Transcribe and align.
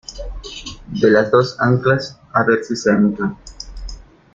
de 0.87 1.11
las 1.11 1.29
dos 1.29 1.55
anclas, 1.59 2.19
a 2.33 2.41
ver 2.43 2.63
si 2.63 2.75
se 2.75 2.89
anclan. 2.89 3.37